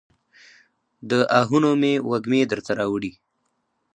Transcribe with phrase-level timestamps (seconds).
[1.09, 3.11] د آهونو مې وږمې درته راوړي